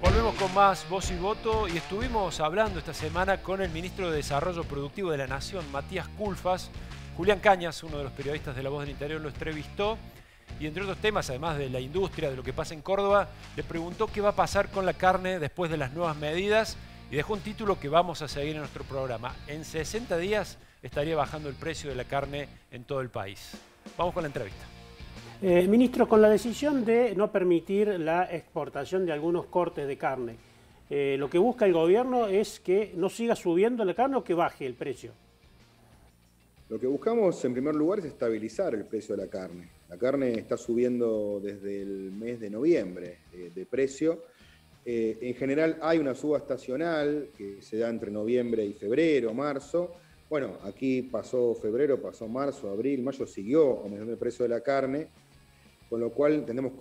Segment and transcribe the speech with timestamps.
[0.00, 4.16] Volvemos con más voz y voto y estuvimos hablando esta semana con el ministro de
[4.16, 6.70] Desarrollo Productivo de la Nación, Matías Culfas.
[7.16, 9.96] Julián Cañas, uno de los periodistas de La Voz del Interior, lo entrevistó
[10.58, 13.62] y entre otros temas, además de la industria, de lo que pasa en Córdoba, le
[13.62, 16.76] preguntó qué va a pasar con la carne después de las nuevas medidas
[17.10, 19.34] y dejó un título que vamos a seguir en nuestro programa.
[19.46, 23.52] En 60 días estaría bajando el precio de la carne en todo el país.
[23.96, 24.73] Vamos con la entrevista.
[25.42, 30.36] Eh, ministro, con la decisión de no permitir la exportación de algunos cortes de carne,
[30.88, 34.32] eh, lo que busca el gobierno es que no siga subiendo la carne o que
[34.32, 35.12] baje el precio.
[36.68, 39.68] Lo que buscamos en primer lugar es estabilizar el precio de la carne.
[39.88, 44.22] La carne está subiendo desde el mes de noviembre eh, de precio.
[44.86, 49.92] en general hay una suba estacional que se da entre noviembre y febrero, marzo.
[50.28, 55.08] Bueno, aquí pasó febrero, pasó marzo, abril, mayo, siguió aumentando el precio de la carne
[55.94, 56.72] con lo cual tenemos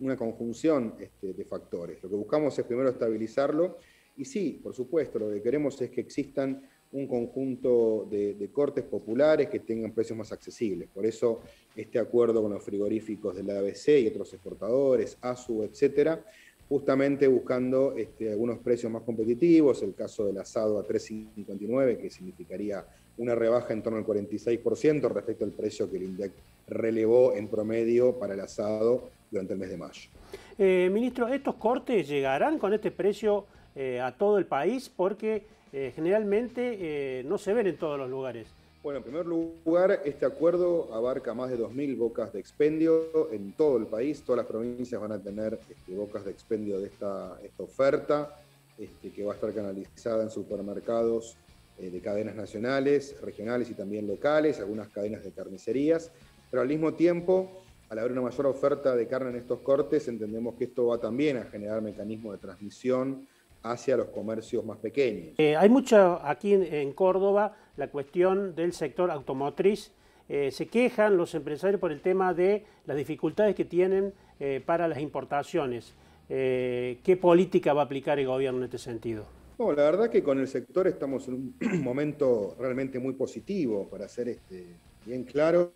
[0.00, 2.02] una conjunción este, de factores.
[2.02, 3.76] Lo que buscamos es primero estabilizarlo
[4.16, 9.50] y sí, por supuesto, lo que queremos es que existan un conjunto de, cortes populares
[9.50, 10.88] que tengan precios más accesibles.
[10.88, 11.40] Por eso
[11.76, 16.24] este acuerdo con los frigoríficos de la ABC y otros exportadores, ASU, etcétera,
[16.70, 22.86] justamente buscando este, algunos precios más competitivos, el caso del asado a 3.59, que significaría
[23.18, 26.32] una rebaja en torno al 46% respecto al precio que el INDEC
[26.66, 30.10] relevó en promedio para el asado durante el mes de mayo.
[30.58, 34.90] Eh, ministro, ¿estos cortes llegarán con este precio eh, a todo el país?
[34.94, 38.48] Porque eh, generalmente no se ven en todos los lugares.
[38.82, 43.76] Bueno, en primer lugar, este acuerdo abarca más de 2.000 bocas de expendio en todo
[43.78, 44.22] el país.
[44.22, 48.36] Todas las provincias van a tener este, bocas de expendio de esta, esta oferta,
[48.76, 51.36] este, que va a estar canalizada en supermercados
[51.78, 56.12] de cadenas nacionales, regionales y también locales, algunas cadenas de carnicerías.
[56.52, 60.54] Pero al mismo tiempo, al haber una mayor oferta de carne en estos cortes, entendemos
[60.54, 63.26] que esto va también a generar mecanismos de transmisión
[63.62, 65.34] hacia los comercios más pequeños.
[65.38, 69.92] Eh, hay mucho aquí en, Córdoba la cuestión del sector automotriz.
[70.28, 74.86] Eh, se quejan los empresarios por el tema de las dificultades que tienen eh, para
[74.88, 75.94] las importaciones.
[76.28, 79.24] ¿Qué política va a aplicar el gobierno en este sentido?
[79.58, 84.28] la verdad que con el sector estamos en un momento realmente muy positivo, para ser
[84.28, 84.66] este,
[85.06, 85.70] bien claros.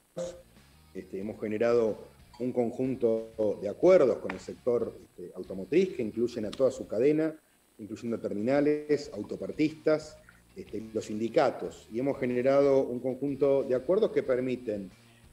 [0.97, 1.99] Este, hemos generado
[2.39, 7.35] un conjunto de acuerdos con el sector este, automotriz que incluyen a toda su cadena,
[7.79, 10.17] incluyendo terminales, autopartistas,
[10.57, 11.87] este, los sindicatos.
[11.93, 14.91] Y hemos generado un conjunto de acuerdos que permiten,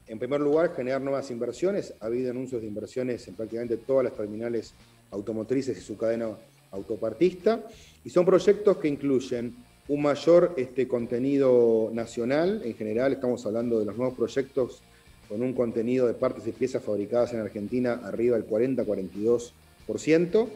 [0.08, 1.94] en primer lugar, generar nuevas inversiones.
[2.02, 4.74] Ha habido anuncios de inversiones en prácticamente todas las terminales
[5.12, 6.38] automotrices y su cadena
[6.72, 7.66] autopartista.
[8.04, 9.56] Y son proyectos que incluyen
[9.88, 10.56] un mayor
[10.90, 12.62] contenido nacional.
[12.66, 14.84] En general, estamos hablando de los nuevos proyectos
[15.34, 20.48] con un contenido de partes y piezas fabricadas en Argentina arriba del 40-42%,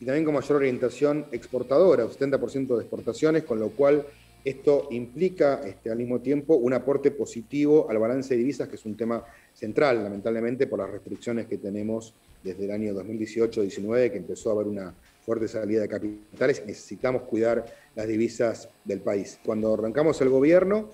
[0.00, 4.04] y también con mayor orientación exportadora, 70% de exportaciones, con lo cual
[4.44, 8.84] esto implica este, al mismo tiempo un aporte positivo al balance de divisas, que es
[8.84, 9.24] un tema
[9.54, 12.12] central, lamentablemente, por las restricciones que tenemos
[12.44, 17.64] desde el año 2018-19, que empezó a haber una fuerte salida de capitales, necesitamos cuidar
[17.96, 19.40] las divisas del país.
[19.42, 20.90] Cuando arrancamos el gobierno,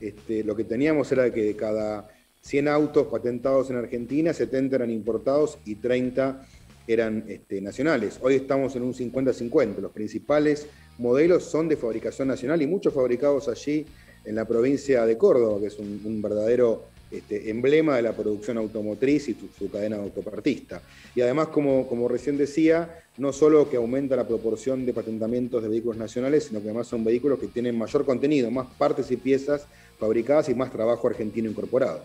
[0.00, 2.08] este, lo que teníamos era que cada
[2.40, 6.46] 100 autos patentados en Argentina, 70 eran importados y 30
[6.86, 8.18] eran este, nacionales.
[8.22, 9.78] Hoy estamos en un 50-50.
[9.78, 10.66] Los principales
[10.96, 13.86] modelos son de fabricación nacional y muchos fabricados allí
[14.24, 19.28] en la provincia de Córdoba, que es un, verdadero este, emblema de la producción automotriz
[19.28, 20.82] y su, cadena autopartista.
[21.14, 25.68] Y además, como, como recién decía, no solo que aumenta la proporción de patentamientos de
[25.68, 29.66] vehículos nacionales, sino que además son vehículos que tienen mayor contenido, más partes y piezas
[29.98, 32.02] fabricadas y más trabajo argentino incorporado.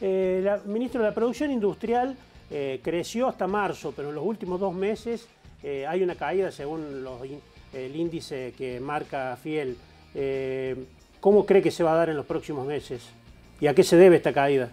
[0.00, 2.16] Eh, la, ministro, la producción industrial
[2.50, 5.28] eh, creció hasta marzo, pero en los últimos dos meses
[5.62, 7.06] eh, hay una caída según
[7.72, 9.76] el índice que marca Fiel.
[11.20, 13.02] ¿Cómo cree que se va a dar en los próximos meses?
[13.60, 14.70] ¿Y a qué se debe esta caída?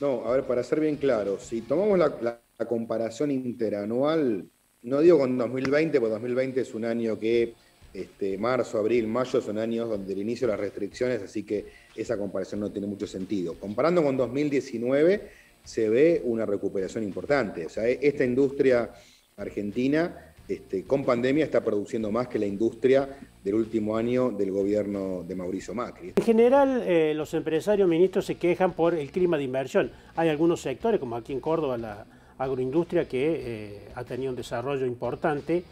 [0.00, 4.46] No, a ver, para ser bien claro, si tomamos la, comparación interanual,
[4.82, 7.54] no digo con 2020, porque 2020 es un año que
[7.92, 11.66] este, marzo, abril, mayo son años donde el inicio de las restricciones, así que
[11.96, 13.54] esa comparación no tiene mucho sentido.
[13.54, 15.28] Comparando con 2019,
[15.64, 17.66] se ve una recuperación importante.
[17.66, 18.90] O sea, e-, esta industria
[19.36, 23.08] argentina este, con pandemia está produciendo más que la industria
[23.42, 26.12] del último año del gobierno de Mauricio Macri.
[26.16, 29.92] En general, eh, los empresarios ministros se quejan por el clima de inversión.
[30.16, 32.06] Hay algunos sectores, como aquí en Córdoba, la
[32.38, 35.62] agroindustria, que eh, ha tenido un desarrollo importante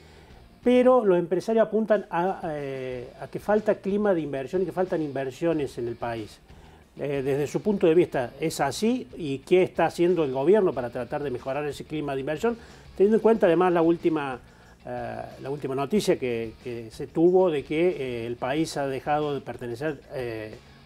[0.63, 2.07] pero los empresarios apuntan
[2.45, 6.39] eh, a, que falta clima de inversión y que faltan inversiones en el país.
[6.99, 9.07] Eh, desde su punto de vista, ¿es así?
[9.17, 12.57] ¿Y qué está haciendo el gobierno para tratar de mejorar ese clima de inversión?
[12.97, 14.41] Teniendo en cuenta además la última
[15.43, 20.01] la última noticia que, se tuvo de que el país ha dejado de pertenecer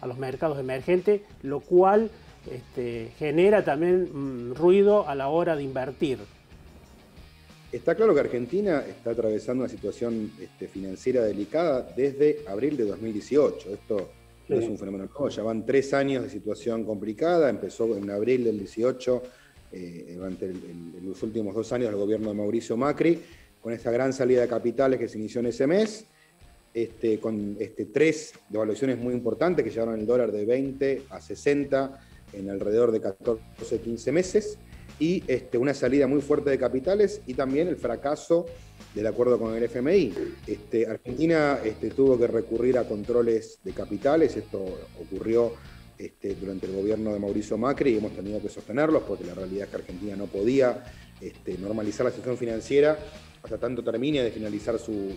[0.01, 2.11] a los mercados emergentes, lo cual
[2.51, 6.19] este, genera también mm, ruido a la hora de invertir.
[7.73, 13.73] Está claro que Argentina está atravesando una situación este, financiera delicada desde abril de 2018.
[13.73, 14.09] Esto
[14.47, 17.49] no es un fenómeno nuevo, ya van tres años de situación complicada.
[17.49, 19.23] Empezó en abril del 18,
[19.71, 20.53] eh, durante
[21.01, 23.19] los últimos dos años del gobierno de Mauricio Macri,
[23.59, 26.05] con esta gran salida de capitales que se inició en ese mes.
[26.75, 31.99] Este, con este, tres devaluaciones muy importantes que llevaron el dólar de 20 a 60
[32.33, 34.59] en alrededor de 14, 15 meses,
[34.99, 38.45] y este, una salida muy fuerte de capitales y también el fracaso
[38.93, 40.13] del acuerdo con el FMI.
[40.45, 44.63] Este, Argentina este, tuvo que recurrir a controles de capitales, esto
[45.01, 45.53] ocurrió
[46.39, 49.69] durante el gobierno de Mauricio Macri y hemos tenido que sostenerlos porque la realidad es
[49.69, 50.83] que Argentina no podía
[51.59, 52.97] normalizar la situación financiera
[53.43, 55.13] hasta tanto termine de finalizar su,